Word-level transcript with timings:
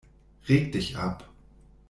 Reg 0.49 0.71
dich 0.73 0.95
ab. 0.97 1.29